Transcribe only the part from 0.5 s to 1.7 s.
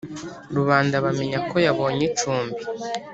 rubanda bamenya ko